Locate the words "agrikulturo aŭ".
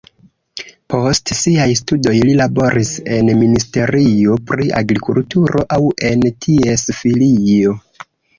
4.81-5.81